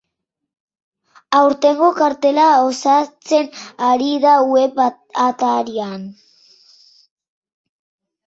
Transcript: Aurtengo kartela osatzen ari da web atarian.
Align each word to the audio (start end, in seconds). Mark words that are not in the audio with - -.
Aurtengo 1.39 1.89
kartela 1.97 2.45
osatzen 2.69 3.51
ari 3.89 4.09
da 4.25 4.33
web 4.53 4.81
atarian. 5.25 6.09